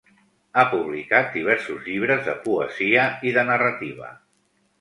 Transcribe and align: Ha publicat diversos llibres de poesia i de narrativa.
Ha 0.59 0.63
publicat 0.71 1.29
diversos 1.35 1.85
llibres 1.89 2.23
de 2.31 2.35
poesia 2.49 3.07
i 3.29 3.35
de 3.37 3.45
narrativa. 3.51 4.11